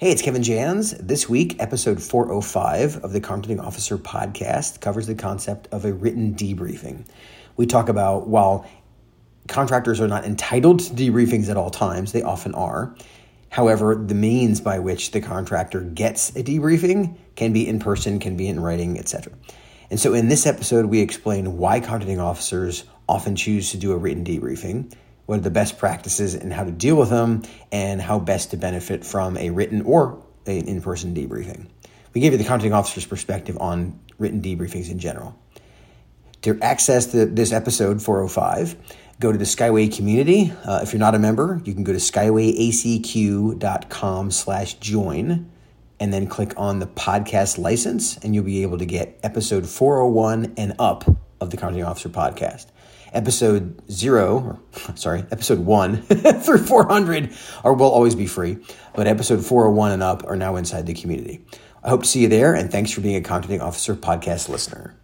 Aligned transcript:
Hey, 0.00 0.12
it's 0.12 0.22
Kevin 0.22 0.44
Jans. 0.44 0.92
This 0.92 1.28
week, 1.28 1.56
episode 1.58 2.00
405 2.00 3.02
of 3.02 3.12
the 3.12 3.20
Contracting 3.20 3.58
Officer 3.58 3.98
podcast 3.98 4.80
covers 4.80 5.08
the 5.08 5.16
concept 5.16 5.66
of 5.72 5.84
a 5.84 5.92
written 5.92 6.36
debriefing. 6.36 7.04
We 7.56 7.66
talk 7.66 7.88
about 7.88 8.28
while 8.28 8.64
contractors 9.48 10.00
are 10.00 10.06
not 10.06 10.24
entitled 10.24 10.78
to 10.78 10.92
debriefings 10.92 11.50
at 11.50 11.56
all 11.56 11.70
times, 11.70 12.12
they 12.12 12.22
often 12.22 12.54
are. 12.54 12.94
However, 13.50 13.96
the 13.96 14.14
means 14.14 14.60
by 14.60 14.78
which 14.78 15.10
the 15.10 15.20
contractor 15.20 15.80
gets 15.80 16.30
a 16.36 16.44
debriefing 16.44 17.16
can 17.34 17.52
be 17.52 17.66
in 17.66 17.80
person, 17.80 18.20
can 18.20 18.36
be 18.36 18.46
in 18.46 18.60
writing, 18.60 19.00
etc. 19.00 19.32
And 19.90 19.98
so 19.98 20.14
in 20.14 20.28
this 20.28 20.46
episode, 20.46 20.86
we 20.86 21.00
explain 21.00 21.56
why 21.56 21.80
contracting 21.80 22.20
officers 22.20 22.84
often 23.08 23.34
choose 23.34 23.72
to 23.72 23.76
do 23.76 23.90
a 23.90 23.96
written 23.96 24.24
debriefing 24.24 24.94
what 25.28 25.38
are 25.38 25.42
the 25.42 25.50
best 25.50 25.76
practices 25.76 26.34
and 26.34 26.54
how 26.54 26.64
to 26.64 26.70
deal 26.70 26.96
with 26.96 27.10
them, 27.10 27.42
and 27.70 28.00
how 28.00 28.18
best 28.18 28.52
to 28.52 28.56
benefit 28.56 29.04
from 29.04 29.36
a 29.36 29.50
written 29.50 29.82
or 29.82 30.24
an 30.46 30.66
in 30.66 30.80
person 30.80 31.14
debriefing. 31.14 31.66
We 32.14 32.22
gave 32.22 32.32
you 32.32 32.38
the 32.38 32.44
contracting 32.44 32.72
officer's 32.72 33.04
perspective 33.04 33.58
on 33.60 34.00
written 34.16 34.40
debriefings 34.40 34.90
in 34.90 34.98
general. 34.98 35.38
To 36.42 36.58
access 36.62 37.08
the, 37.08 37.26
this 37.26 37.52
episode 37.52 38.00
405, 38.00 38.74
go 39.20 39.30
to 39.30 39.36
the 39.36 39.44
Skyway 39.44 39.94
community. 39.94 40.50
Uh, 40.64 40.80
if 40.82 40.94
you're 40.94 40.98
not 40.98 41.14
a 41.14 41.18
member, 41.18 41.60
you 41.62 41.74
can 41.74 41.84
go 41.84 41.92
to 41.92 41.98
skywayacq.com 41.98 44.30
slash 44.30 44.74
join 44.74 45.50
and 46.00 46.10
then 46.10 46.26
click 46.26 46.54
on 46.56 46.78
the 46.78 46.86
podcast 46.86 47.58
license 47.58 48.16
and 48.16 48.34
you'll 48.34 48.44
be 48.44 48.62
able 48.62 48.78
to 48.78 48.86
get 48.86 49.20
episode 49.22 49.68
401 49.68 50.54
and 50.56 50.74
up 50.78 51.04
of 51.38 51.50
the 51.50 51.58
Contracting 51.58 51.84
Officer 51.84 52.08
podcast 52.08 52.68
episode 53.12 53.80
zero, 53.90 54.38
or, 54.38 54.94
sorry, 54.96 55.24
episode 55.30 55.60
one 55.60 56.02
through 56.02 56.58
400 56.58 57.30
are 57.64 57.74
will 57.74 57.90
always 57.90 58.14
be 58.14 58.26
free, 58.26 58.58
but 58.94 59.06
episode 59.06 59.44
401 59.44 59.92
and 59.92 60.02
up 60.02 60.24
are 60.26 60.36
now 60.36 60.56
inside 60.56 60.86
the 60.86 60.94
community. 60.94 61.44
I 61.82 61.90
hope 61.90 62.02
to 62.02 62.08
see 62.08 62.20
you 62.20 62.28
there, 62.28 62.54
and 62.54 62.70
thanks 62.70 62.90
for 62.90 63.00
being 63.00 63.16
a 63.16 63.20
Contracting 63.20 63.60
Officer 63.60 63.94
podcast 63.94 64.48
listener. 64.48 64.94